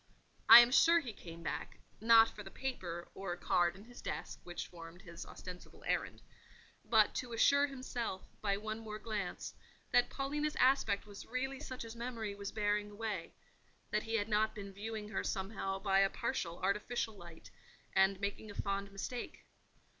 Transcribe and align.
I 0.49 0.61
am 0.61 0.71
sure 0.71 0.97
he 0.99 1.13
came 1.13 1.43
back—not 1.43 2.27
for 2.29 2.41
the 2.41 2.49
paper, 2.49 3.09
or 3.13 3.35
card 3.37 3.75
in 3.75 3.83
his 3.85 4.01
desk, 4.01 4.39
which 4.43 4.65
formed 4.65 5.03
his 5.03 5.27
ostensible 5.27 5.83
errand—but 5.85 7.13
to 7.13 7.33
assure 7.33 7.67
himself, 7.67 8.27
by 8.41 8.57
one 8.57 8.79
more 8.79 8.97
glance, 8.97 9.53
that 9.91 10.09
Paulina's 10.09 10.55
aspect 10.55 11.05
was 11.05 11.27
really 11.27 11.59
such 11.59 11.85
as 11.85 11.95
memory 11.95 12.33
was 12.33 12.51
bearing 12.51 12.89
away: 12.89 13.35
that 13.91 14.01
he 14.01 14.15
had 14.15 14.27
not 14.27 14.55
been 14.55 14.73
viewing 14.73 15.09
her 15.09 15.23
somehow 15.23 15.77
by 15.77 15.99
a 15.99 16.09
partial, 16.09 16.57
artificial 16.61 17.15
light, 17.15 17.51
and 17.93 18.19
making 18.19 18.49
a 18.49 18.55
fond 18.55 18.91
mistake. 18.91 19.45